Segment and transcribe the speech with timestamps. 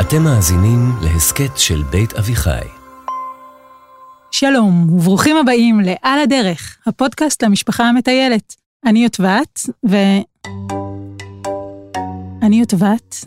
[0.00, 2.68] אתם מאזינים להסכת של בית אביחי.
[4.30, 8.54] שלום, וברוכים הבאים ל"על הדרך", הפודקאסט למשפחה המטיילת.
[8.86, 9.96] אני יוטבת, ו...
[12.42, 13.24] אני יוטבת.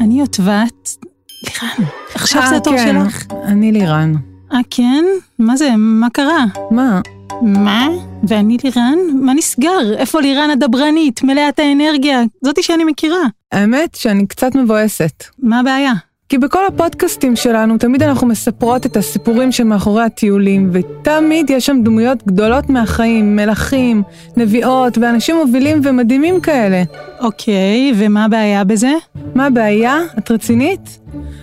[0.00, 0.96] אני יוטבת.
[1.42, 3.24] לירן, עכשיו זה התור כן, שלך.
[3.44, 4.12] אני לירן.
[4.52, 5.04] אה, כן?
[5.38, 5.70] מה זה?
[5.76, 6.44] מה קרה?
[6.70, 7.00] מה?
[7.42, 7.88] מה?
[8.28, 8.98] ואני לירן?
[9.14, 9.94] מה נסגר?
[9.96, 12.22] איפה לירן הדברנית, מלאת האנרגיה?
[12.44, 13.22] זאתי שאני מכירה.
[13.52, 15.24] האמת שאני קצת מבואסת.
[15.38, 15.92] מה הבעיה?
[16.28, 22.26] כי בכל הפודקאסטים שלנו תמיד אנחנו מספרות את הסיפורים שמאחורי הטיולים, ותמיד יש שם דמויות
[22.26, 24.02] גדולות מהחיים, מלכים,
[24.36, 26.82] נביאות ואנשים מובילים ומדהימים כאלה.
[27.20, 28.92] אוקיי, ומה הבעיה בזה?
[29.34, 29.98] מה הבעיה?
[30.18, 30.98] את רצינית?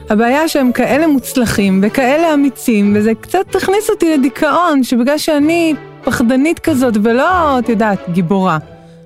[0.09, 5.73] הבעיה שהם כאלה מוצלחים וכאלה אמיצים, וזה קצת הכניס אותי לדיכאון, שבגלל שאני
[6.03, 8.57] פחדנית כזאת ולא, את יודעת, גיבורה.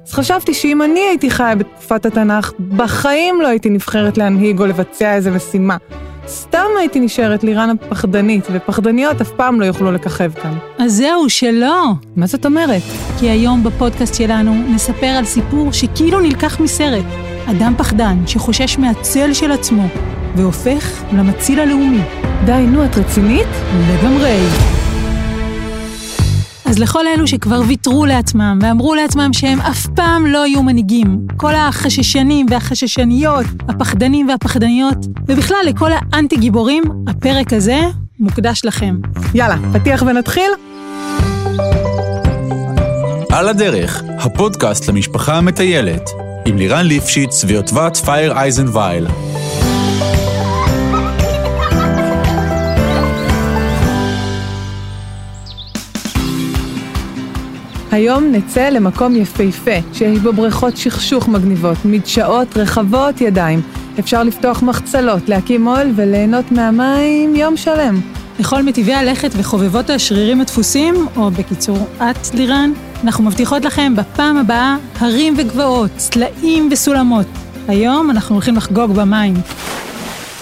[0.07, 5.15] אז חשבתי שאם אני הייתי חיה בתקופת התנ"ך, בחיים לא הייתי נבחרת להנהיג או לבצע
[5.15, 5.77] איזה משימה.
[6.27, 10.53] סתם הייתי נשארת לירן הפחדנית, ופחדניות אף פעם לא יוכלו לככב כאן.
[10.79, 11.83] אז זהו, שלא.
[12.15, 12.81] מה זאת אומרת?
[13.19, 17.05] כי היום בפודקאסט שלנו נספר על סיפור שכאילו נלקח מסרט.
[17.45, 19.87] אדם פחדן שחושש מהצל של עצמו,
[20.35, 22.01] והופך למציל הלאומי.
[22.45, 23.47] די, נו, את רצינית?
[23.89, 24.39] לגמרי.
[26.65, 31.55] אז לכל אלו שכבר ויתרו לעצמם ואמרו לעצמם שהם אף פעם לא יהיו מנהיגים, כל
[31.55, 37.79] החששנים והחששניות, הפחדנים והפחדניות, ובכלל לכל האנטי גיבורים, הפרק הזה
[38.19, 38.95] מוקדש לכם.
[39.33, 40.51] יאללה, פתיח ונתחיל?
[43.31, 46.09] על הדרך, הפודקאסט למשפחה המטיילת,
[46.45, 49.07] עם לירן ליפשיץ ויוטבת פייר אייזנווייל.
[57.91, 63.61] היום נצא למקום יפהפה, שיש בו בריכות שכשוך מגניבות, מדשאות רחבות ידיים.
[63.99, 68.01] אפשר לפתוח מחצלות, להקים אוהל וליהנות מהמים יום שלם.
[68.39, 72.71] לכל מטבעי הלכת וחובבות השרירים הדפוסים, או בקיצור, את, לירן,
[73.03, 77.25] אנחנו מבטיחות לכם בפעם הבאה הרים וגבעות, צלעים וסולמות.
[77.67, 79.33] היום אנחנו הולכים לחגוג במים.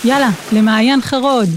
[0.04, 1.50] יאללה, למעיין חרוד.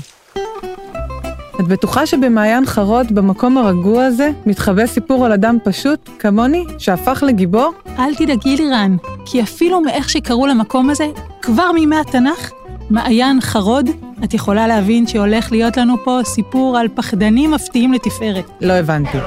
[1.60, 7.72] את בטוחה שבמעיין חרוד, במקום הרגוע הזה, מתחבא סיפור על אדם פשוט, כמוני, שהפך לגיבור?
[7.98, 11.06] אל תדאגי לירן, כי אפילו מאיך שקראו למקום הזה,
[11.42, 12.50] כבר מימי התנ"ך,
[12.90, 13.90] מעיין חרוד,
[14.24, 18.50] את יכולה להבין שהולך להיות לנו פה סיפור על פחדנים מפתיעים לתפארת.
[18.60, 19.18] לא הבנתי.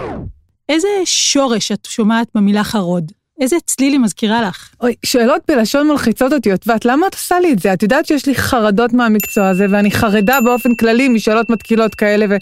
[0.70, 3.12] איזה שורש את שומעת במילה חרוד?
[3.42, 4.70] איזה צליל היא מזכירה לך?
[4.82, 7.74] אוי, שאלות בלשון מלחיצות אותי, ואת למה את עושה לי את זה?
[7.74, 12.40] את יודעת שיש לי חרדות מהמקצוע הזה, ואני חרדה באופן כללי משאלות מתקילות כאלה, ואני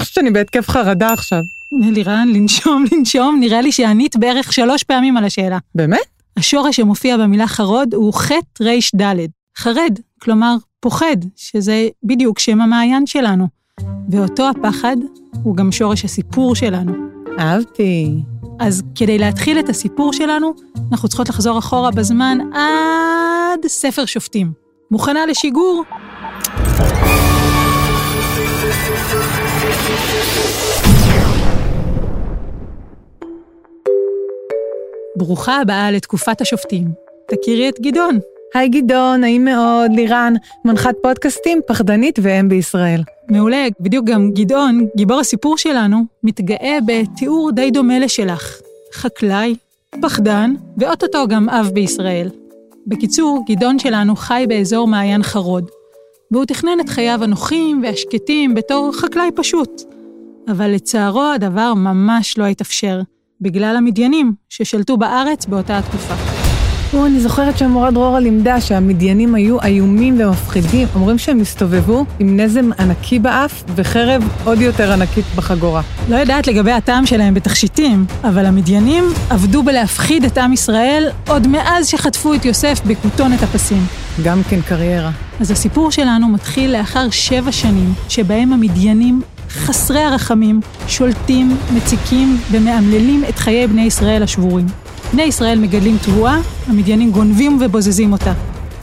[0.00, 1.40] חושבת שאני בהתקף חרדה עכשיו.
[1.80, 5.58] לירן, לנשום, לנשום, נראה לי שענית בערך שלוש פעמים על השאלה.
[5.74, 5.98] באמת?
[6.36, 13.48] השורש שמופיע במילה חרוד הוא חטא רד', חרד, כלומר פוחד, שזה בדיוק שם המעיין שלנו.
[14.10, 14.96] ואותו הפחד
[15.42, 17.19] הוא גם שורש הסיפור שלנו.
[17.40, 18.14] אהבתי.
[18.60, 20.54] אז כדי להתחיל את הסיפור שלנו,
[20.92, 24.52] אנחנו צריכות לחזור אחורה בזמן עד ספר שופטים.
[24.90, 25.84] מוכנה לשיגור?
[35.16, 36.88] ברוכה הבאה לתקופת השופטים.
[37.28, 38.18] תכירי את גדעון.
[38.54, 40.34] היי גדעון, נעים מאוד, לירן,
[40.64, 43.02] מנחת פודקאסטים, פחדנית ואם בישראל.
[43.28, 48.60] מעולה, בדיוק גם גדעון, גיבור הסיפור שלנו, מתגאה בתיאור די דומה לשלך.
[48.94, 49.54] חקלאי,
[50.00, 52.28] פחדן, ואו-טו-טו גם אב בישראל.
[52.86, 55.70] בקיצור, גדעון שלנו חי באזור מעיין חרוד,
[56.30, 59.82] והוא תכנן את חייו הנוחים והשקטים בתור חקלאי פשוט.
[60.48, 63.00] אבל לצערו הדבר ממש לא התאפשר,
[63.40, 66.39] בגלל המדיינים ששלטו בארץ באותה התקופה.
[66.94, 70.88] או, אני זוכרת שהמורה דרורה לימדה שהמדיינים היו איומים ומפחידים.
[70.94, 75.82] אומרים שהם הסתובבו עם נזם ענקי באף וחרב עוד יותר ענקית בחגורה.
[76.08, 81.88] לא יודעת לגבי הטעם שלהם בתכשיטים, אבל המדיינים עבדו בלהפחיד את עם ישראל עוד מאז
[81.88, 83.86] שחטפו את יוסף בכותונת הפסים.
[84.24, 85.10] גם כן קריירה.
[85.40, 93.38] אז הסיפור שלנו מתחיל לאחר שבע שנים, שבהם המדיינים, חסרי הרחמים, שולטים, מציקים ומאמללים את
[93.38, 94.66] חיי בני ישראל השבורים.
[95.12, 98.32] בני ישראל מגדלים תבואה, המדיינים גונבים ובוזזים אותה.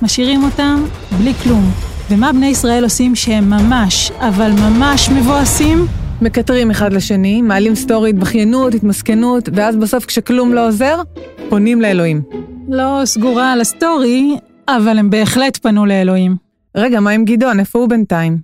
[0.01, 0.83] משאירים אותם
[1.19, 1.71] בלי כלום.
[2.11, 5.85] ומה בני ישראל עושים שהם ממש, אבל ממש מבואסים?
[6.21, 11.01] מקטרים אחד לשני, מעלים סטורי, התבכיינות, התמסכנות, ואז בסוף כשכלום לא עוזר,
[11.49, 12.21] פונים לאלוהים.
[12.69, 14.37] לא סגורה על הסטורי,
[14.67, 16.35] אבל הם בהחלט פנו לאלוהים.
[16.77, 17.59] רגע, מה עם גדעון?
[17.59, 18.37] איפה הוא בינתיים?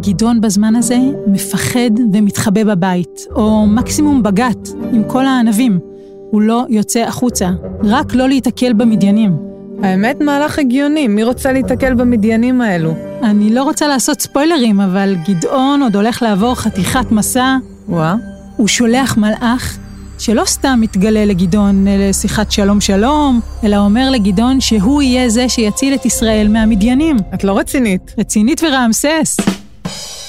[0.00, 5.91] גדעון בזמן הזה מפחד ומתחבא בבית, או מקסימום בגת, עם כל הענבים.
[6.32, 7.50] הוא לא יוצא החוצה,
[7.84, 9.36] רק לא להיתקל במדיינים.
[9.82, 12.94] האמת, מהלך הגיוני, מי רוצה להיתקל במדיינים האלו?
[13.22, 17.56] אני לא רוצה לעשות ספוילרים, אבל גדעון עוד הולך לעבור חתיכת מסע.
[17.88, 18.14] וואה.
[18.56, 19.78] הוא שולח מלאך
[20.18, 26.06] שלא סתם מתגלה לגדעון לשיחת שלום שלום, אלא אומר לגדעון שהוא יהיה זה שיציל את
[26.06, 27.16] ישראל מהמדיינים.
[27.34, 28.14] את לא רצינית.
[28.18, 29.36] רצינית ורעמסס.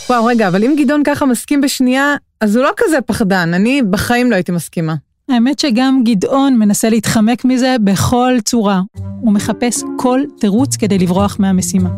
[0.09, 4.31] וואו, רגע, אבל אם גדעון ככה מסכים בשנייה, אז הוא לא כזה פחדן, אני בחיים
[4.31, 4.95] לא הייתי מסכימה.
[5.29, 8.81] האמת שגם גדעון מנסה להתחמק מזה בכל צורה.
[9.21, 11.89] הוא מחפש כל תירוץ כדי לברוח מהמשימה.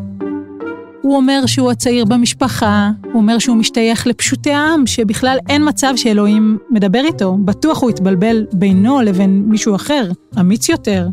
[1.02, 6.58] הוא אומר שהוא הצעיר במשפחה, הוא אומר שהוא משתייך לפשוטי העם, שבכלל אין מצב שאלוהים
[6.70, 7.38] מדבר איתו.
[7.46, 11.08] בטוח הוא יתבלבל בינו לבין מישהו אחר, אמיץ יותר,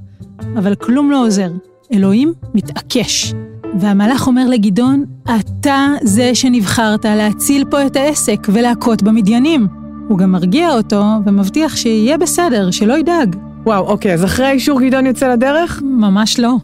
[0.56, 1.50] אבל כלום לא עוזר.
[1.92, 3.34] אלוהים מתעקש.
[3.80, 5.04] והמלאך אומר לגדעון,
[5.40, 9.81] אתה זה שנבחרת להציל פה את העסק ולהכות במדיינים.
[10.08, 13.36] הוא גם מרגיע אותו ומבטיח שיהיה בסדר, שלא ידאג.
[13.64, 15.82] וואו, אוקיי, אז אחרי האישור גדעון יוצא לדרך?
[15.84, 16.54] ממש לא.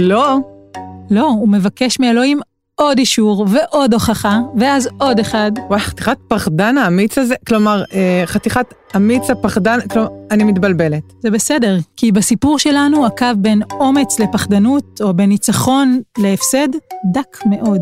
[0.00, 0.38] לא.
[1.10, 2.40] לא, הוא מבקש מאלוהים
[2.74, 5.52] עוד אישור ועוד הוכחה, ואז עוד אחד.
[5.68, 11.02] וואי, חתיכת פחדן האמיץ הזה, כלומר, אה, חתיכת אמיץ הפחדן, כלומר, אני מתבלבלת.
[11.20, 16.68] זה בסדר, כי בסיפור שלנו הקו בין אומץ לפחדנות, או בין ניצחון להפסד,
[17.12, 17.80] דק מאוד.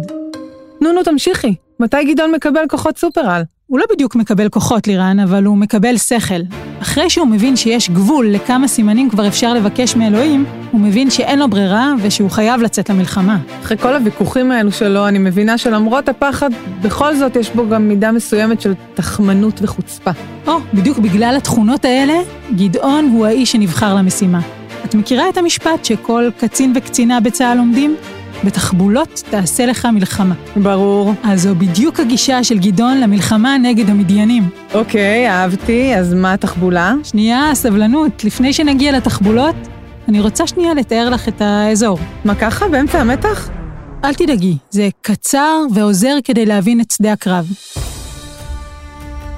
[0.80, 1.54] נו, נו, תמשיכי.
[1.80, 3.42] מתי גדעון מקבל כוחות סופר-על?
[3.66, 6.40] הוא לא בדיוק מקבל כוחות, לירן, אבל הוא מקבל שכל.
[6.82, 11.49] אחרי שהוא מבין שיש גבול לכמה סימנים כבר אפשר לבקש מאלוהים, הוא מבין שאין לו
[11.49, 13.38] ברירה ושהוא חייב לצאת למלחמה.
[13.62, 16.50] אחרי כל הוויכוחים האלו שלו, אני מבינה שלמרות הפחד,
[16.82, 20.10] בכל זאת יש בו גם מידה מסוימת של תחמנות וחוצפה.
[20.46, 22.14] או, בדיוק בגלל התכונות האלה,
[22.56, 24.40] גדעון הוא האיש שנבחר למשימה.
[24.84, 27.96] את מכירה את המשפט שכל קצין וקצינה בצה"ל לומדים?
[28.44, 30.35] בתחבולות תעשה לך מלחמה.
[30.56, 31.12] ברור.
[31.23, 34.49] אז זו בדיוק הגישה של גדעון למלחמה נגד המדיינים.
[34.75, 36.94] אוקיי, אהבתי, אז מה התחבולה?
[37.05, 38.25] שנייה, סבלנות.
[38.25, 39.56] לפני שנגיע לתחבולות,
[40.08, 41.99] אני רוצה שנייה לתאר לך את האזור.
[42.25, 42.69] מה ככה?
[42.69, 43.50] באמצע המתח?
[44.05, 47.46] אל תדאגי, זה קצר ועוזר כדי להבין את שדה הקרב.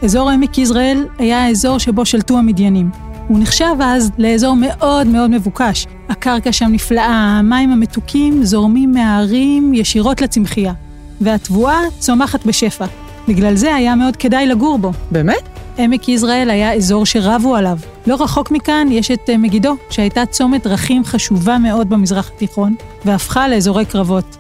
[0.02, 2.90] אזור עמק יזרעאל היה האזור שבו שלטו המדיינים.
[3.28, 5.86] הוא נחשב אז לאזור מאוד מאוד מבוקש.
[6.08, 10.72] הקרקע שם נפלאה, המים המתוקים זורמים מההרים ישירות לצמחייה,
[11.20, 12.86] והתבואה צומחת בשפע.
[13.28, 14.92] בגלל זה היה מאוד כדאי לגור בו.
[15.10, 15.42] באמת?
[15.78, 17.78] עמק יזרעאל היה אזור שרבו עליו.
[18.06, 22.74] לא רחוק מכאן יש את אה, מגידו, שהייתה צומת דרכים חשובה מאוד במזרח התיכון,
[23.04, 24.36] והפכה לאזורי קרבות.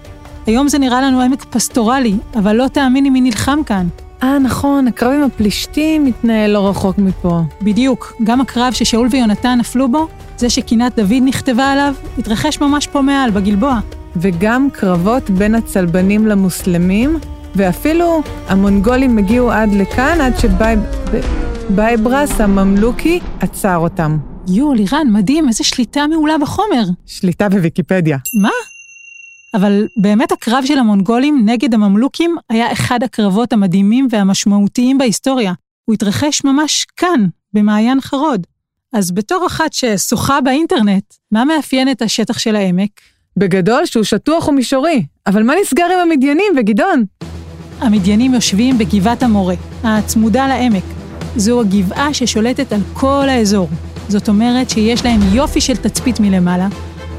[0.46, 3.86] היום זה נראה לנו עמק פסטורלי, אבל לא תאמיני מי נלחם כאן.
[4.22, 7.40] אה, נכון, הקרב עם הפלישתים מתנהל לא רחוק מפה.
[7.62, 13.00] בדיוק, גם הקרב ששאול ויונתן נפלו בו, זה שקינת דוד נכתבה עליו, התרחש ממש פה
[13.00, 13.80] מעל, בגלבוע.
[14.16, 17.18] וגם קרבות בין הצלבנים למוסלמים,
[17.54, 20.32] ואפילו המונגולים הגיעו עד לכאן, עד
[21.68, 24.18] שבייברס הממלוכי עצר אותם.
[24.48, 26.84] יואו, לירן, מדהים, איזה שליטה מעולה בחומר.
[27.06, 28.18] שליטה בוויקיפדיה.
[28.34, 28.50] מה?
[29.56, 35.52] אבל באמת הקרב של המונגולים נגד הממלוכים היה אחד הקרבות המדהימים והמשמעותיים בהיסטוריה.
[35.84, 38.46] הוא התרחש ממש כאן, במעיין חרוד.
[38.92, 42.90] אז בתור אחת ששוחה באינטרנט, מה מאפיין את השטח של העמק?
[43.36, 47.04] בגדול שהוא שטוח ומישורי, אבל מה נסגר עם המדיינים וגדעון?
[47.80, 49.54] המדיינים יושבים בגבעת המורה,
[49.84, 50.84] הצמודה לעמק.
[51.36, 53.68] זו הגבעה ששולטת על כל האזור.
[54.08, 56.68] זאת אומרת שיש להם יופי של תצפית מלמעלה,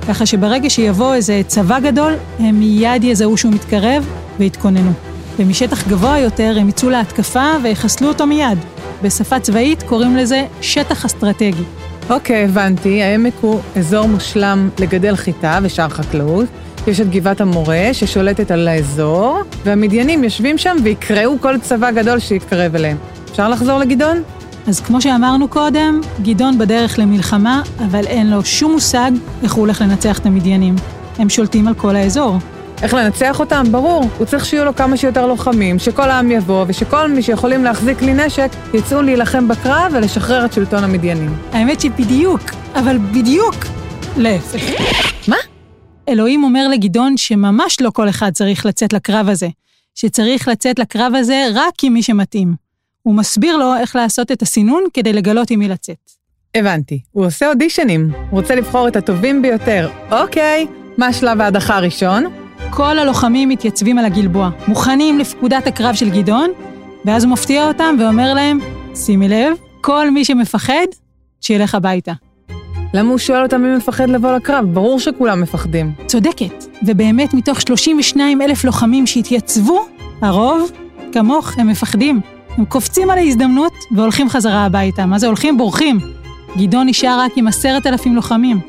[0.07, 4.07] ככה שברגע שיבוא איזה צבא גדול, הם מיד יזהו שהוא מתקרב
[4.39, 4.91] ויתכוננו.
[5.39, 8.57] ומשטח גבוה יותר הם יצאו להתקפה ויחסלו אותו מיד.
[9.03, 11.63] בשפה צבאית קוראים לזה שטח אסטרטגי.
[12.09, 13.03] אוקיי, הבנתי.
[13.03, 16.45] העמק הוא אזור מושלם לגדל חיטה ושאר חקלאות.
[16.87, 22.75] יש את גבעת המורה ששולטת על האזור, והמדיינים יושבים שם ויקראו כל צבא גדול שיתקרב
[22.75, 22.97] אליהם.
[23.31, 24.17] אפשר לחזור לגדעון?
[24.67, 29.11] אז כמו שאמרנו קודם, גדעון בדרך למלחמה, אבל אין לו שום מושג
[29.43, 30.75] איך הוא הולך לנצח את המדיינים.
[31.17, 32.37] הם שולטים על כל האזור.
[32.81, 33.63] איך לנצח אותם?
[33.71, 34.03] ברור.
[34.17, 38.13] הוא צריך שיהיו לו כמה שיותר לוחמים, שכל העם יבוא, ושכל מי שיכולים להחזיק כלי
[38.13, 41.35] נשק, יצאו להילחם בקרב ולשחרר את שלטון המדיינים.
[41.51, 42.41] האמת שבדיוק,
[42.75, 43.55] אבל בדיוק
[44.17, 44.61] להפך.
[45.27, 45.37] מה?
[46.09, 49.47] אלוהים אומר לגדעון שממש לא כל אחד צריך לצאת לקרב הזה,
[49.95, 52.66] שצריך לצאת לקרב הזה רק עם מי שמתאים.
[53.07, 56.11] הוא מסביר לו איך לעשות את הסינון כדי לגלות עם מי לצאת.
[56.55, 56.99] הבנתי.
[57.11, 58.11] הוא עושה אודישנים.
[58.13, 59.89] הוא רוצה לבחור את הטובים ביותר.
[60.11, 62.23] אוקיי, מה שלב ההדחה הראשון?
[62.69, 66.49] כל הלוחמים מתייצבים על הגלבוע, מוכנים לפקודת הקרב של גדעון,
[67.05, 68.59] ואז הוא מפתיע אותם ואומר להם,
[68.95, 70.87] שימי לב, כל מי שמפחד,
[71.41, 72.13] שילך הביתה.
[72.93, 74.65] למה הוא שואל אותם מי מפחד לבוא לקרב?
[74.65, 75.91] ברור שכולם מפחדים.
[76.05, 79.85] צודקת, ובאמת מתוך 32 אלף לוחמים שהתייצבו,
[80.21, 80.71] הרוב,
[81.11, 82.36] כמוך, הם מפחדים.
[82.57, 85.05] הם קופצים על ההזדמנות והולכים חזרה הביתה.
[85.05, 85.57] מה זה הולכים?
[85.57, 85.99] בורחים.
[86.57, 88.59] גדעון נשאר רק עם עשרת אלפים לוחמים.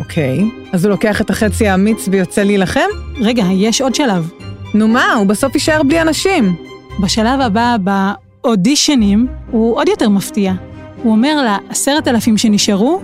[0.00, 2.88] אוקיי, אז הוא לוקח את החצי האמיץ ויוצא להילחם?
[3.20, 4.30] רגע, יש עוד שלב.
[4.74, 6.56] נו מה, הוא בסוף יישאר בלי אנשים.
[7.02, 10.52] בשלב הבא, באודישנים, הוא עוד יותר מפתיע.
[11.02, 13.00] הוא אומר לעשרת אלפים שנשארו,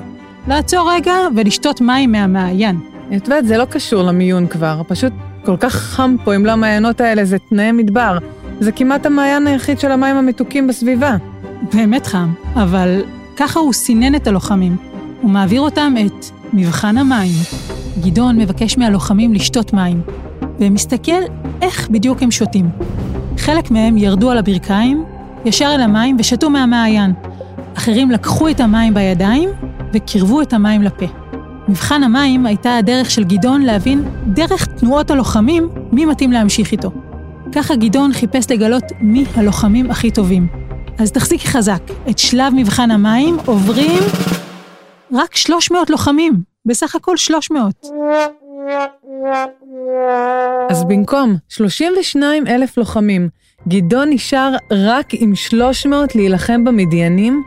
[0.48, 2.80] לעצור רגע ולשתות מים מהמעיין.
[3.16, 5.12] את יודעת, זה לא קשור למיון כבר, פשוט
[5.44, 8.18] כל כך חם פה, אם לא המעיינות האלה, זה תנאי מדבר.
[8.60, 11.16] זה כמעט המעיין היחיד של המים המתוקים בסביבה.
[11.74, 13.02] באמת חם, אבל
[13.36, 14.76] ככה הוא סינן את הלוחמים.
[15.22, 17.32] הוא מעביר אותם את מבחן המים.
[18.00, 20.00] גדעון מבקש מהלוחמים לשתות מים,
[20.60, 21.22] ומסתכל
[21.62, 22.70] איך בדיוק הם שותים.
[23.38, 25.04] חלק מהם ירדו על הברכיים,
[25.44, 27.12] ישר אל המים ושתו מהמעיין.
[27.76, 29.48] אחרים לקחו את המים בידיים
[29.92, 31.06] וקירבו את המים לפה.
[31.68, 36.90] מבחן המים הייתה הדרך של גדעון להבין, דרך תנועות הלוחמים, מי מתאים להמשיך איתו.
[37.54, 40.46] ככה גדעון חיפש לגלות מי הלוחמים הכי טובים.
[40.98, 44.02] אז תחזיקי חזק, את שלב מבחן המים עוברים
[45.12, 47.86] רק 300 לוחמים, בסך הכל 300.
[50.70, 53.28] אז במקום 32 אלף לוחמים,
[53.68, 57.42] גדעון נשאר רק עם 300 להילחם במדיינים?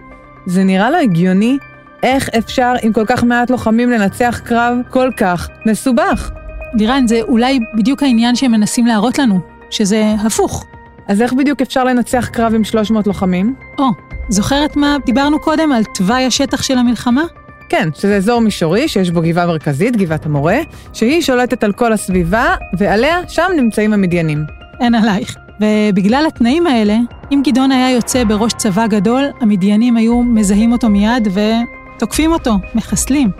[0.45, 1.57] זה נראה לו הגיוני?
[2.03, 6.31] איך אפשר עם כל כך מעט לוחמים לנצח קרב כל כך מסובך?
[6.73, 10.65] לירן, זה אולי בדיוק העניין שהם מנסים להראות לנו, שזה הפוך.
[11.07, 13.55] אז איך בדיוק אפשר לנצח קרב עם 300 לוחמים?
[13.79, 13.85] או,
[14.29, 17.23] זוכרת מה דיברנו קודם על תוואי השטח של המלחמה?
[17.69, 20.57] כן, שזה אזור מישורי שיש בו גבעה מרכזית, גבעת המורה,
[20.93, 24.43] שהיא שולטת על כל הסביבה, ועליה, שם נמצאים המדיינים.
[24.79, 25.37] אין עלייך.
[25.61, 26.97] ובגלל התנאים האלה,
[27.31, 33.31] אם גדעון היה יוצא בראש צבא גדול, המדיינים היו מזהים אותו מיד ותוקפים אותו, מחסלים.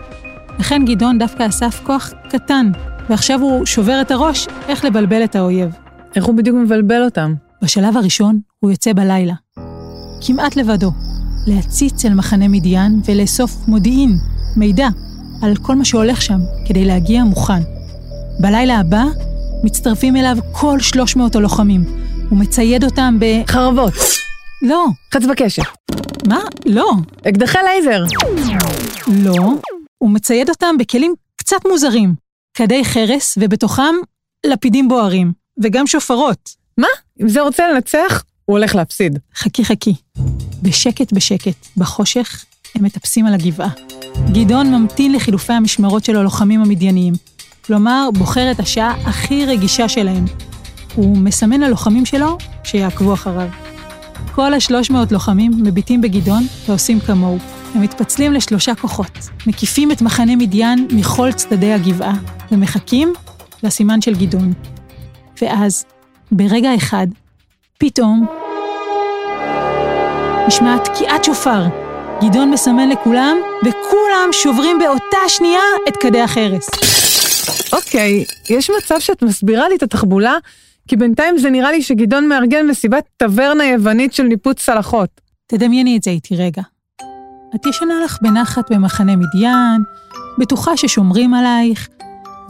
[0.58, 2.70] לכן גדעון דווקא אסף כוח קטן,
[3.10, 5.87] ועכשיו הוא שובר את הראש איך לבלבל את האויב.
[6.16, 7.34] איך הוא בדיוק מבלבל אותם?
[7.62, 9.34] בשלב הראשון הוא יוצא בלילה,
[10.26, 10.90] כמעט לבדו,
[11.46, 14.10] להציץ אל מחנה מדיין ולאסוף מודיעין,
[14.56, 14.88] מידע,
[15.42, 17.62] על כל מה שהולך שם, כדי להגיע מוכן.
[18.40, 19.04] בלילה הבא
[19.64, 21.84] מצטרפים אליו כל 300 הלוחמים.
[22.30, 23.24] הוא מצייד אותם ב...
[23.46, 23.92] חרבות.
[24.62, 24.86] לא.
[25.14, 25.62] חץ בקשת.
[26.28, 26.40] מה?
[26.66, 26.90] לא.
[27.28, 28.04] אקדחי לייזר.
[29.24, 29.54] לא.
[29.98, 32.14] הוא מצייד אותם בכלים קצת מוזרים.
[32.54, 33.94] כדי חרס, ובתוכם
[34.46, 35.32] לפידים בוערים.
[35.62, 36.54] וגם שופרות.
[36.78, 36.86] מה?
[37.22, 39.18] אם זה רוצה לנצח, הוא הולך להפסיד.
[39.34, 39.94] חכי חכי.
[40.62, 43.70] בשקט בשקט, בחושך, הם מטפסים על הגבעה.
[44.32, 47.14] גדעון ממתין לחילופי המשמרות של הלוחמים המדייניים.
[47.64, 50.24] כלומר, בוחר את השעה הכי רגישה שלהם.
[50.94, 53.48] הוא מסמן ללוחמים שלו שיעקבו אחריו.
[54.34, 57.38] כל השלוש מאות לוחמים מביטים בגדעון ועושים כמוהו.
[57.74, 62.14] הם מתפצלים לשלושה כוחות, מקיפים את מחנה מדיין מכל צדדי הגבעה,
[62.52, 63.12] ומחכים
[63.62, 64.52] לסימן של גדעון.
[65.42, 65.84] ואז,
[66.32, 67.06] ברגע אחד,
[67.78, 68.26] פתאום
[70.46, 71.62] נשמעת תקיעת שופר.
[72.22, 76.68] גדעון מסמן לכולם, וכולם שוברים באותה שנייה את כדי החרס.
[77.72, 80.34] אוקיי, יש מצב שאת מסבירה לי את התחבולה?
[80.88, 85.20] כי בינתיים זה נראה לי שגדעון מארגן מסיבת טברנה יוונית של ניפוץ צלחות.
[85.46, 86.62] תדמייני את זה איתי רגע.
[87.54, 89.82] את ישנה לך בנחת במחנה מדיין,
[90.38, 91.88] בטוחה ששומרים עלייך,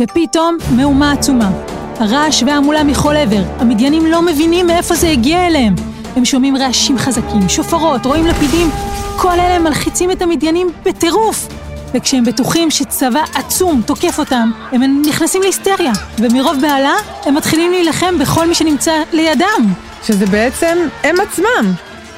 [0.00, 1.77] ופתאום מהומה עצומה.
[2.00, 5.75] הרעש וההמולה מכל עבר, המדיינים לא מבינים מאיפה זה הגיע אליהם.
[6.17, 8.71] הם שומעים רעשים חזקים, שופרות, רואים לפידים,
[9.17, 11.49] כל אלה מלחיצים את המדיינים בטירוף.
[11.95, 18.49] וכשהם בטוחים שצבא עצום תוקף אותם, הם נכנסים להיסטריה, ומרוב בהלה הם מתחילים להילחם בכל
[18.49, 19.73] מי שנמצא לידם.
[20.07, 21.73] שזה בעצם הם עצמם.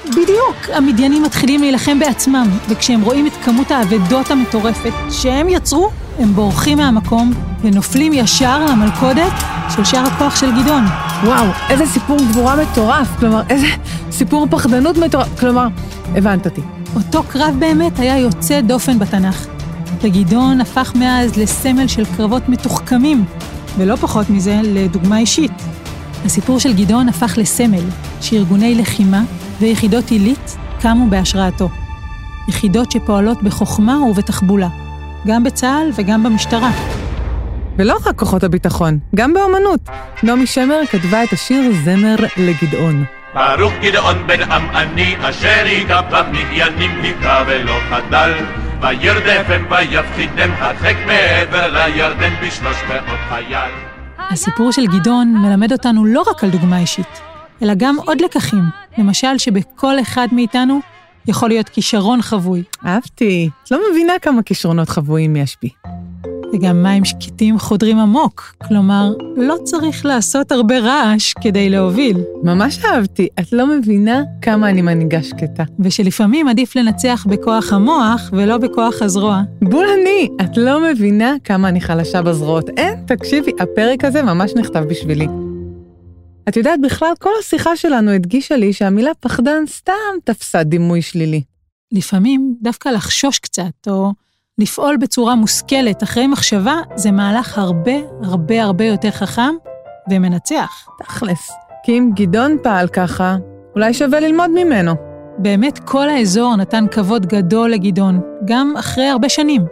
[0.06, 6.78] בדיוק, המדיינים מתחילים להילחם בעצמם, וכשהם רואים את כמות האבדות המטורפת שהם יצרו, הם בורחים
[6.78, 7.32] מהמקום
[7.62, 9.32] ונופלים ישר למלכודת
[9.76, 10.84] של שאר הכוח של גדעון.
[11.24, 13.66] וואו, איזה סיפור גבורה מטורף, כלומר, איזה
[14.10, 15.66] סיפור פחדנות מטורף, כלומר,
[16.16, 16.60] הבנת אותי.
[16.96, 19.46] אותו קרב באמת היה יוצא דופן בתנ"ך.
[20.02, 23.24] וגדעון הפך מאז לסמל של קרבות מתוחכמים,
[23.78, 25.52] ולא פחות מזה, לדוגמה אישית.
[26.24, 27.84] הסיפור של גדעון הפך לסמל,
[28.20, 29.22] שארגוני לחימה
[29.60, 31.68] ויחידות עילית קמו בהשראתו.
[32.48, 34.68] יחידות שפועלות בחוכמה ובתחבולה,
[35.26, 36.89] גם בצה"ל וגם במשטרה.
[37.78, 39.80] ולא רק כוחות הביטחון, גם באומנות.
[40.22, 43.04] נעמי שמר כתבה את השיר זמר לגדעון.
[43.34, 48.32] ברוך גדעון בן עם אני, אשר היכה במדיינים היכה ולא חדל.
[48.80, 53.70] וירדפם ויפחידם הרחק מעבר לירדן בשלוש מאות חייל.
[54.30, 57.20] הסיפור של גדעון מלמד אותנו לא רק על דוגמה אישית,
[57.62, 58.64] אלא גם עוד לקחים.
[58.98, 60.80] למשל שבכל אחד מאיתנו
[61.26, 62.62] יכול להיות כישרון חבוי.
[62.86, 63.50] אהבתי.
[63.64, 65.68] את לא מבינה כמה כישרונות חבויים יש בי.
[66.52, 73.28] וגם מים שקטים חודרים עמוק, כלומר, לא צריך לעשות הרבה רעש כדי להוביל, ממש אהבתי,
[73.40, 75.64] את לא מבינה כמה אני מנהיגה שקטה.
[75.80, 79.42] ושלפעמים עדיף לנצח בכוח המוח ולא בכוח הזרוע.
[79.62, 82.68] בול אני, את לא מבינה כמה אני חלשה בזרועות.
[82.76, 85.26] אין, תקשיבי, הפרק הזה ממש נכתב בשבילי.
[86.48, 89.92] את יודעת, בכלל כל השיחה שלנו הדגישה לי שהמילה פחדן סתם
[90.24, 91.42] תפסה דימוי שלילי.
[91.92, 94.12] לפעמים דווקא לחשוש קצת, או
[94.60, 99.54] לפעול בצורה מושכלת אחרי מחשבה, זה מהלך הרבה הרבה הרבה יותר חכם
[100.10, 100.88] ומנצח.
[100.98, 101.50] תכלס.
[101.84, 103.36] כי אם גדעון פעל ככה,
[103.74, 104.94] אולי שווה ללמוד ממנו.
[105.38, 109.64] באמת כל האזור נתן כבוד גדול לגדעון, גם אחרי הרבה שנים.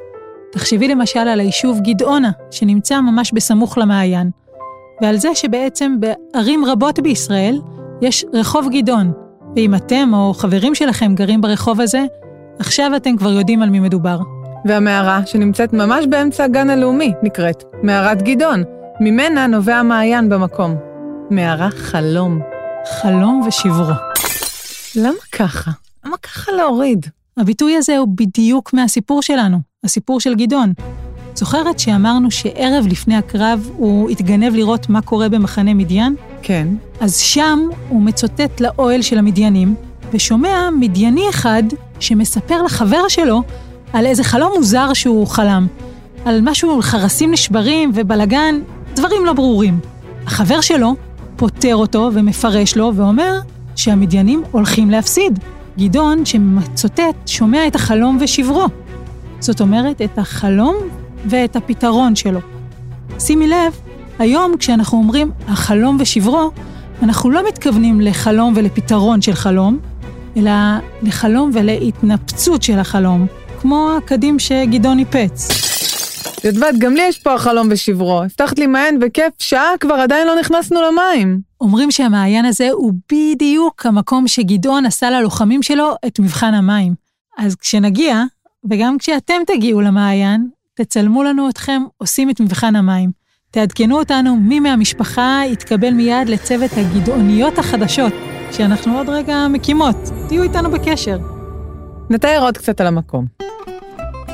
[0.53, 4.31] תחשבי למשל על היישוב גדעונה, שנמצא ממש בסמוך למעיין,
[5.03, 7.61] ועל זה שבעצם בערים רבות בישראל
[8.03, 9.13] יש רחוב גדעון,
[9.57, 12.05] ואם אתם או חברים שלכם גרים ברחוב הזה,
[12.59, 14.38] עכשיו אתם כבר יודעים על מי מדובר.
[14.65, 18.63] והמערה, שנמצאת ממש באמצע הגן הלאומי, נקראת מערת גדעון.
[19.01, 20.77] ממנה נובע המעיין במקום.
[21.31, 22.41] מערה חלום.
[23.01, 23.95] חלום ושברו.
[24.97, 25.71] למה ככה?
[26.07, 27.07] למה ככה להוריד?
[27.37, 30.73] הביטוי הזה הוא בדיוק מהסיפור שלנו, הסיפור של גדעון.
[31.35, 36.15] זוכרת שאמרנו שערב לפני הקרב הוא התגנב לראות מה קורה במחנה מדיין?
[36.43, 36.69] כן.
[37.01, 39.75] אז שם הוא מצוטט לאוהל של המדיינים,
[40.13, 41.63] ושומע מדייני אחד
[42.01, 43.43] שמספר לחבר שלו
[43.93, 45.67] על איזה חלום מוזר שהוא חלם.
[46.25, 48.61] על משהו, חרסים נשברים ובלגן,
[48.95, 49.81] דברים לא ברורים.
[50.27, 50.95] החבר שלו
[51.37, 53.41] פוטר אותו ומפרש לו ואומר
[53.77, 55.39] שהמדיינים הולכים להפסיד.
[55.79, 58.67] גדעון, שמצוטט, שומע את החלום ושברו.
[59.41, 60.77] זאת אומרת, את החלום
[61.27, 62.41] ואת הפתרון שלו.
[63.19, 63.73] שימי לב,
[64.19, 66.51] היום כשאנחנו אומרים החלום ושברו,
[67.03, 69.79] אנחנו לא מתכוונים לחלום ולפתרון של חלום,
[70.37, 70.51] אלא
[71.03, 73.27] לחלום ולהתנפצות של החלום,
[73.61, 75.49] כמו הקדים שגדעון ניפץ.
[76.45, 78.23] יודעת, גם לי יש פה החלום ושברו.
[78.23, 81.41] הבטחת לי מעיין בכיף, שעה כבר עדיין לא נכנסנו למים.
[81.61, 86.95] אומרים שהמעיין הזה הוא בדיוק המקום שגדעון עשה ללוחמים שלו את מבחן המים.
[87.39, 88.23] אז כשנגיע,
[88.71, 93.11] וגם כשאתם תגיעו למעיין, תצלמו לנו אתכם עושים את מבחן המים.
[93.51, 98.13] תעדכנו אותנו מי מהמשפחה יתקבל מיד לצוות הגדעוניות החדשות,
[98.53, 99.97] שאנחנו עוד רגע מקימות.
[100.29, 101.38] תהיו איתנו בקשר.
[102.11, 103.27] נתאר עוד קצת על המקום.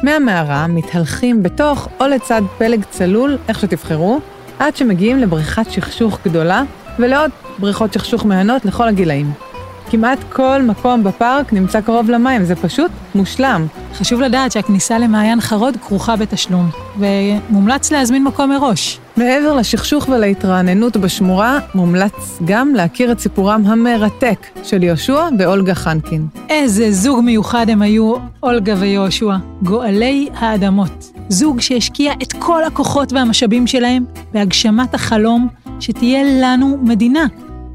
[0.03, 4.21] מהמערה מתהלכים בתוך או לצד פלג צלול, איך שתבחרו,
[4.59, 6.63] עד שמגיעים לבריכת שכשוך גדולה
[6.99, 9.33] ולעוד בריכות שכשוך מהנות לכל הגילאים.
[9.91, 13.67] כמעט כל מקום בפארק נמצא קרוב למים, זה פשוט מושלם.
[13.95, 19.01] חשוב לדעת שהכניסה למעיין חרוד כרוכה בתשלום, ומומלץ להזמין מקום מראש.
[19.17, 26.27] מעבר לשכשוך ולהתרעננות בשמורה, מומלץ גם להכיר את סיפורם המרתק של יהושע ואולגה חנקין.
[26.49, 31.13] איזה זוג מיוחד הם היו, אולגה ויהושע, גואלי האדמות.
[31.29, 35.49] זוג שהשקיע את כל הכוחות והמשאבים שלהם בהגשמת החלום
[35.81, 37.27] שתהיה לנו מדינה.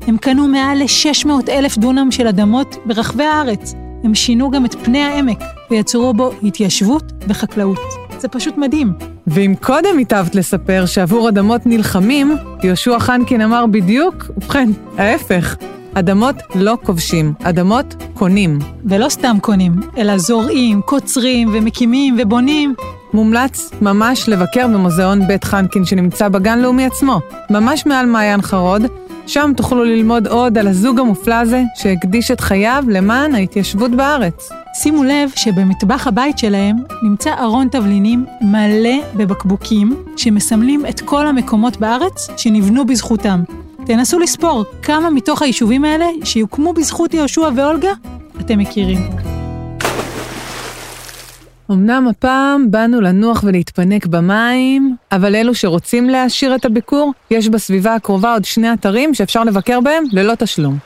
[0.09, 3.73] הם קנו מעל ל-600 אלף דונם של אדמות ברחבי הארץ.
[4.03, 5.39] הם שינו גם את פני העמק
[5.71, 7.79] ויצרו בו התיישבות וחקלאות.
[8.19, 8.93] זה פשוט מדהים.
[9.27, 15.55] ואם קודם היטבת לספר שעבור אדמות נלחמים, יהושע חנקין אמר בדיוק, ובכן, ההפך.
[15.93, 18.59] אדמות לא כובשים, אדמות קונים.
[18.85, 22.73] ולא סתם קונים, אלא זורעים, קוצרים ומקימים ובונים.
[23.13, 27.19] מומלץ ממש לבקר במוזיאון בית חנקין שנמצא בגן לאומי עצמו,
[27.49, 28.81] ממש מעל מעיין חרוד,
[29.29, 34.49] שם תוכלו ללמוד עוד על הזוג המופלא הזה שהקדיש את חייו למען ההתיישבות בארץ.
[34.81, 42.27] שימו לב שבמטבח הבית שלהם נמצא ארון תבלינים מלא בבקבוקים שמסמלים את כל המקומות בארץ
[42.37, 43.43] שנבנו בזכותם.
[43.85, 47.91] תנסו לספור כמה מתוך היישובים האלה שיוקמו בזכות יהושע ואולגה
[48.39, 49.38] אתם מכירים.
[51.71, 58.33] אמנם הפעם באנו לנוח ולהתפנק במים, אבל אלו שרוצים להעשיר את הביקור, יש בסביבה הקרובה
[58.33, 60.77] עוד שני אתרים שאפשר לבקר בהם ללא תשלום.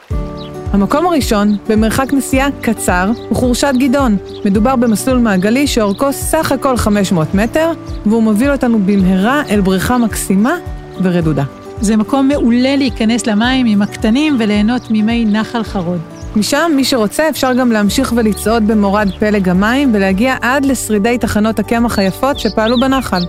[0.72, 4.18] המקום הראשון, במרחק נסיעה קצר, הוא חורשת גדעון.
[4.46, 7.72] מדובר במסלול מעגלי שאורכו סך הכל 500 מטר,
[8.06, 10.58] והוא מוביל אותנו במהרה אל בריכה מקסימה
[11.04, 11.44] ורדודה.
[11.82, 16.13] זה מקום מעולה להיכנס למים עם הקטנים וליהנות ממי נחל חרוד.
[16.36, 22.00] משם, מי שרוצה, אפשר גם להמשיך ולצעוד במורד פלג המים ולהגיע עד לשרידי תחנות הקמח
[22.00, 23.22] היפות שפעלו בנחל.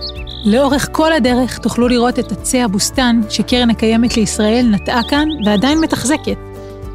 [0.45, 6.37] לאורך כל הדרך תוכלו לראות את עצי הבוסתן שקרן הקיימת לישראל נטעה כאן ועדיין מתחזקת.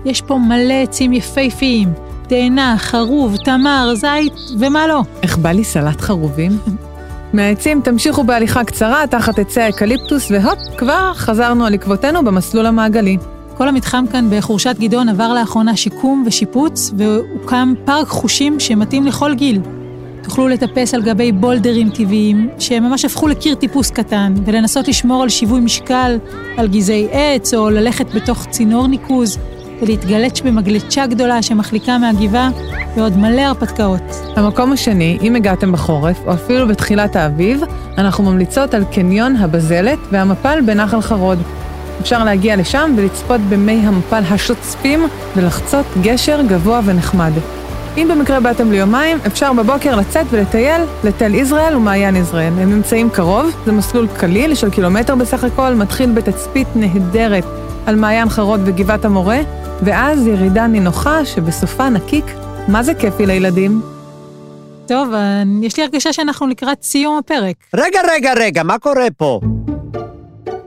[0.04, 1.92] יש פה מלא עצים יפהפיים,
[2.28, 5.02] תאנה, חרוב, תמר, זית ומה לא.
[5.22, 6.58] איך בא לי סלט חרובים?
[7.34, 13.16] מהעצים תמשיכו בהליכה קצרה תחת עצי האקליפטוס, והופ, כבר חזרנו על עקבותינו במסלול המעגלי.
[13.60, 19.60] כל המתחם כאן בחורשת גדעון עבר לאחרונה שיקום ושיפוץ, והוקם פארק חושים שמתאים לכל גיל.
[20.22, 22.48] תוכלו לטפס על גבי בולדרים טבעיים,
[22.80, 26.18] ממש הפכו לקיר טיפוס קטן, ולנסות לשמור על שיווי משקל,
[26.56, 29.38] על גזעי עץ, או ללכת בתוך צינור ניקוז,
[29.82, 32.50] ולהתגלץ' במגלצ'ה גדולה שמחליקה מהגבעה,
[32.96, 34.02] ועוד מלא הרפתקאות.
[34.36, 37.60] המקום השני, אם הגעתם בחורף, או אפילו בתחילת האביב,
[37.98, 41.38] אנחנו ממליצות על קניון הבזלת והמפל בנחל חרוד.
[42.00, 47.32] אפשר להגיע לשם ולצפות במי המפל השוצפים ולחצות גשר גבוה ונחמד.
[47.96, 52.52] אם במקרה באתם ליומיים, אפשר בבוקר לצאת ולטייל לתל יזרעאל ומעיין יזרעאל.
[52.58, 57.44] הם נמצאים קרוב, זה מסלול קליל של קילומטר בסך הכל, מתחיל בתצפית נהדרת
[57.86, 59.40] על מעיין חרוד וגבעת המורה,
[59.82, 62.24] ואז ירידה נינוחה שבסופה נקיק,
[62.68, 63.80] מה זה כיפי לילדים?
[64.86, 67.56] טוב, אה, יש לי הרגשה שאנחנו לקראת סיום הפרק.
[67.74, 69.40] רגע, רגע, רגע, מה קורה פה?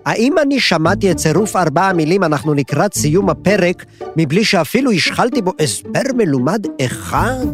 [0.06, 3.86] האם אני שמעתי את צירוף ארבע המילים "אנחנו לקראת סיום הפרק"
[4.18, 7.46] מבלי שאפילו השחלתי בו הסבר מלומד אחד?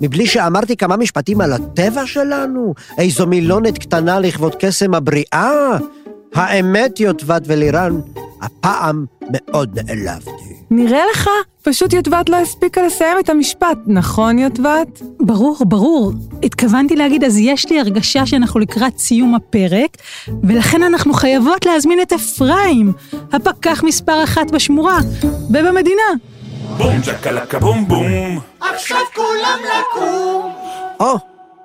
[0.00, 2.74] מבלי שאמרתי כמה משפטים על הטבע שלנו?
[2.98, 5.78] איזו מילונת קטנה לכבוד קסם הבריאה?
[6.34, 8.00] האמת, יוטבת ולירן,
[8.42, 10.30] הפעם מאוד נעלבתי.
[10.70, 11.30] נראה לך?
[11.62, 15.02] פשוט יוטבת לא הספיקה לסיים את המשפט, נכון יוטבת?
[15.20, 16.12] ברור, ברור.
[16.42, 19.96] התכוונתי להגיד, אז יש לי הרגשה שאנחנו לקראת סיום הפרק,
[20.42, 22.92] ולכן אנחנו חייבות להזמין את אפרים,
[23.32, 24.98] הפקח מספר אחת בשמורה,
[25.50, 26.02] ובמדינה.
[26.76, 28.40] בום צ'קלקה בום בום.
[31.00, 31.18] או,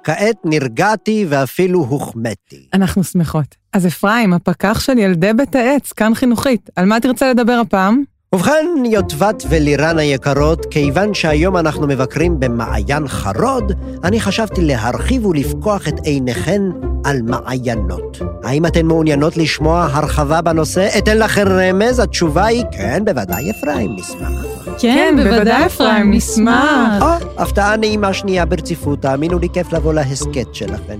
[0.04, 2.68] כעת נרגעתי ואפילו הוחמאתי.
[2.74, 3.56] אנחנו שמחות.
[3.74, 8.04] אז אפרים, הפקח של ילדי בית העץ, כאן חינוכית, על מה תרצה לדבר הפעם?
[8.36, 13.72] ובכן, יוטבת ולירן היקרות, כיוון שהיום אנחנו מבקרים במעיין חרוד,
[14.04, 16.62] אני חשבתי להרחיב ולפקוח את עיניכן
[17.04, 18.22] על מעיינות.
[18.44, 20.88] האם אתן מעוניינות לשמוע הרחבה בנושא?
[20.98, 24.46] אתן לכם רמז, התשובה היא כן, בוודאי, אפרים, נשמח.
[24.80, 27.02] כן, בוודאי אפרים, נשמח.
[27.02, 31.00] או, הפתעה נעימה שנייה ברציפות, תאמינו לי, כיף לבוא להסכת שלכם.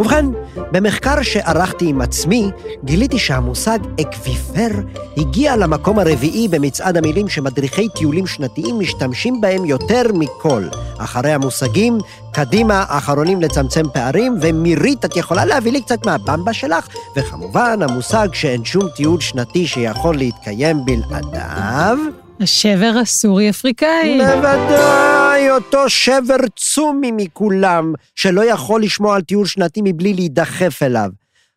[0.00, 0.26] ובכן,
[0.72, 2.50] במחקר שערכתי עם עצמי,
[2.84, 4.68] גיליתי שהמושג אקוויפר
[5.16, 10.62] הגיע למקום הרביעי במצעד המילים שמדריכי טיולים שנתיים משתמשים בהם יותר מכל.
[10.98, 11.98] אחרי המושגים,
[12.34, 16.88] קדימה, אחרונים לצמצם פערים, ומירית, את יכולה להביא לי קצת מהבמבה שלך?
[17.16, 21.98] וכמובן, המושג שאין שום טיול שנתי שיכול להתקיים בלעדיו.
[22.40, 24.18] השבר הסורי-אפריקאי.
[24.18, 31.10] בוודאי, אותו שבר צומי מכולם, שלא יכול לשמוע על טיול שנתי מבלי להידחף אליו.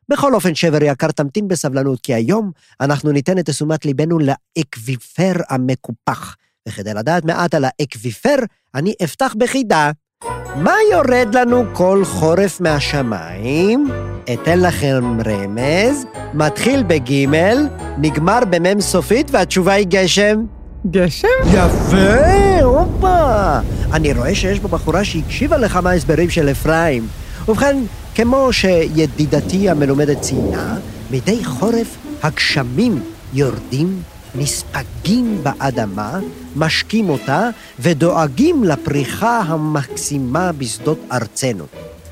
[0.10, 6.36] בכל אופן, שבר יקר, תמתין בסבלנות, כי היום אנחנו ניתן את תשומת ליבנו לאקוויפר המקופח.
[6.68, 8.36] וכדי לדעת מעט על האקוויפר,
[8.76, 9.92] אני אפתח בחידה.
[10.62, 13.90] מה יורד לנו כל חורף מהשמיים?
[14.34, 17.68] אתן לכם רמז, מתחיל בגימל,
[17.98, 20.46] נגמר במם סופית, והתשובה היא גשם.
[20.92, 21.28] גשם?
[21.48, 23.60] יפה, הופה.
[23.94, 27.08] אני רואה שיש פה בחורה שהקשיבה לכמה הסברים של אפרים.
[27.48, 27.78] ובכן,
[28.16, 30.78] כמו שידידתי המלומדת ציינה,
[31.12, 33.02] מדי חורף הגשמים
[33.34, 34.02] יורדים,
[34.36, 36.20] נספגים באדמה,
[36.56, 41.66] משקים אותה ודואגים לפריחה המקסימה בשדות ארצנו.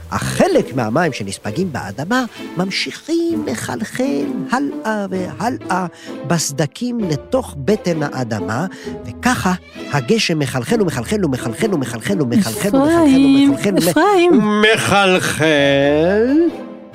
[0.10, 2.26] אך חלק מהמים שנספגים באדמה
[2.58, 5.86] ממשיכים לחלחל הלאה והלאה
[6.28, 8.66] בסדקים לתוך בטן האדמה,
[9.06, 9.54] וככה
[9.92, 15.46] הגשם מחלחל ומחלחל ומחלחל ומחלחל ומחלחל אפרים, ומחלחל ומחלחל אפרים, ומחלחל.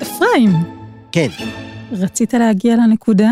[0.01, 0.51] אפרים,
[1.11, 1.27] כן.
[1.91, 3.31] רצית להגיע לנקודה?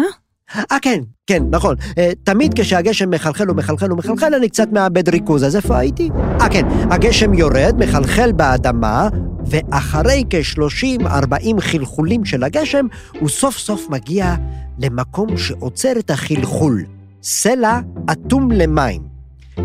[0.55, 1.75] אה, כן, כן, נכון.
[1.97, 5.43] אה, תמיד כשהגשם מחלחל ומחלחל ומחלחל, אני קצת מאבד ריכוז.
[5.43, 6.09] אז איפה הייתי?
[6.41, 9.09] אה, כן, הגשם יורד, מחלחל באדמה,
[9.45, 12.85] ואחרי כ-30-40 חלחולים של הגשם,
[13.19, 14.35] הוא סוף סוף מגיע
[14.79, 16.85] למקום שעוצר את החלחול.
[17.23, 17.79] סלע
[18.11, 19.01] אטום למים.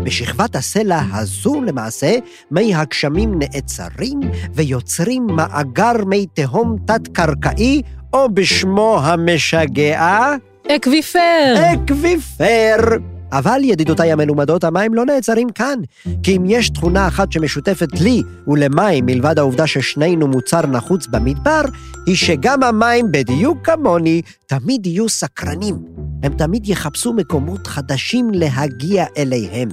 [0.03, 2.15] בשכבת הסלע הזו למעשה,
[2.51, 4.19] מי הגשמים נעצרים
[4.53, 7.81] ויוצרים מאגר מי תהום תת-קרקעי,
[8.13, 10.35] או בשמו המשגע,
[10.71, 11.53] אקוויפר!
[11.73, 12.97] אקוויפר.
[13.31, 15.79] אבל ידידותיי המלומדות, המים לא נעצרים כאן.
[16.23, 21.61] כי אם יש תכונה אחת שמשותפת לי ולמים, מלבד העובדה ששנינו מוצר נחוץ במדבר,
[22.05, 25.75] היא שגם המים, בדיוק כמוני, תמיד יהיו סקרנים.
[26.23, 29.69] הם תמיד יחפשו מקומות חדשים להגיע אליהם.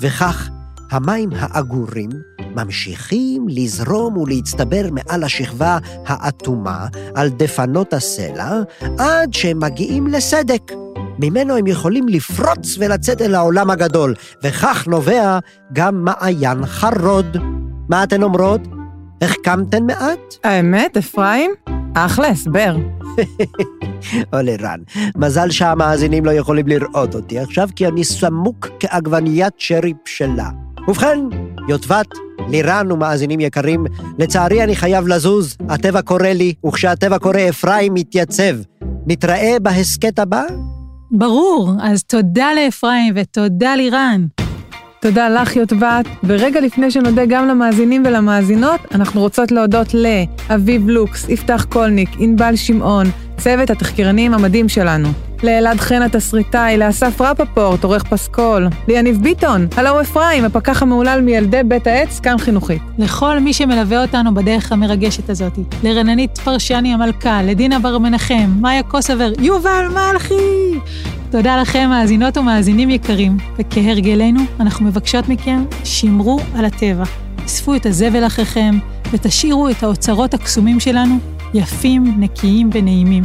[0.00, 0.48] וכך,
[0.90, 2.10] המים האגורים
[2.56, 8.60] ממשיכים לזרום ולהצטבר מעל השכבה האטומה, על דפנות הסלע,
[8.98, 10.72] עד שהם מגיעים לסדק.
[11.18, 15.38] ממנו הם יכולים לפרוץ ולצאת אל העולם הגדול, וכך נובע
[15.72, 17.36] גם מעיין חרוד.
[17.88, 18.60] מה אתן אומרות?
[19.22, 20.34] החכמתן מעט?
[20.44, 21.50] האמת, אפרים?
[21.94, 22.76] אחלה הסבר.
[24.32, 24.80] או לרן,
[25.16, 30.67] מזל שהמאזינים לא יכולים לראות אותי עכשיו, כי אני סמוק כעגבניית שרי בשלה.
[30.88, 31.18] ובכן,
[31.68, 32.06] יוטבת
[32.48, 33.84] לירן ומאזינים יקרים,
[34.18, 38.56] לצערי אני חייב לזוז, הטבע קורא לי, וכשהטבע קורא אפרים מתייצב.
[39.06, 40.44] נתראה בהסכת הבא?
[41.10, 44.26] ברור, אז תודה לאפרים ותודה לירן.
[45.00, 46.06] תודה לך, יוטבת.
[46.24, 53.06] ורגע לפני שנודה גם למאזינים ולמאזינות, אנחנו רוצות להודות לאביב לוקס, יפתח קולניק, ענבל שמעון,
[53.36, 55.27] צוות התחקירנים המדהים שלנו.
[55.42, 61.86] לאלעד חן התסריטאי, לאסף רפפורט, עורך פסקול, ליניב ביטון, הלו אפרים, הפקח המהולל מילדי בית
[61.86, 62.82] העץ, כאן חינוכית.
[62.98, 69.32] לכל מי שמלווה אותנו בדרך המרגשת הזאת, לרננית פרשני המלכה, לדינה בר מנחם, מאיה קוסובר,
[69.38, 70.78] יובל מלכי!
[71.30, 77.04] תודה לכם, מאזינות ומאזינים יקרים, וכהרגלנו, אנחנו מבקשות מכם, שמרו על הטבע.
[77.46, 78.78] אספו את הזבל אחריכם,
[79.12, 81.18] ותשאירו את האוצרות הקסומים שלנו
[81.54, 83.24] יפים, נקיים ונעימים.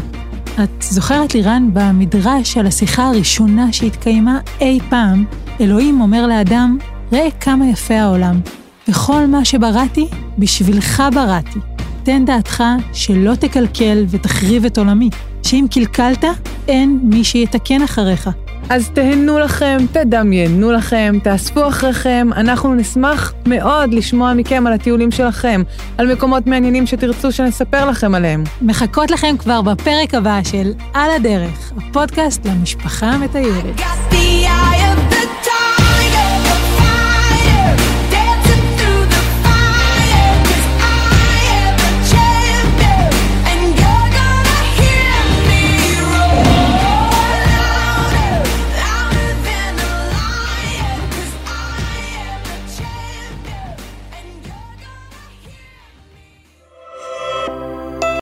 [0.60, 5.26] את זוכרת, לירן, במדרש על השיחה הראשונה שהתקיימה אי פעם,
[5.62, 6.78] אלוהים אומר לאדם,
[7.12, 8.40] ראה כמה יפה העולם.
[8.88, 11.60] וכל מה שבראתי, בשבילך בראתי.
[12.04, 12.64] תן דעתך
[12.94, 15.10] שלא תקלקל ותחריב את עולמי,
[15.44, 16.24] שאם קלקלת,
[16.68, 18.30] אין מי שיתקן אחריך.
[18.76, 25.62] אז תהנו לכם, תדמיינו לכם, תאספו אחריכם, אנחנו נשמח מאוד לשמוע מכם על הטיולים שלכם,
[25.98, 28.44] על מקומות מעניינים שתרצו שנספר לכם עליהם.
[28.62, 34.13] מחכות לכם כבר בפרק הבא של על הדרך, הפודקאסט למשפחה המטיילת.